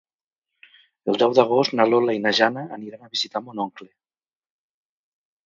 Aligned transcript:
El 1.11 1.19
deu 1.23 1.35
d'agost 1.39 1.75
na 1.79 1.85
Lola 1.89 2.15
i 2.15 2.23
na 2.23 2.33
Jana 2.39 2.65
aniran 2.79 3.05
a 3.05 3.11
visitar 3.19 3.43
mon 3.51 3.63
oncle. 3.67 3.89